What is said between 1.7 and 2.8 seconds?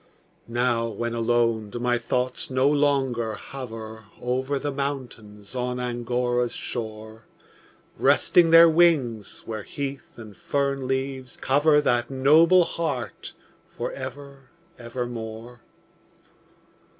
my thoughts no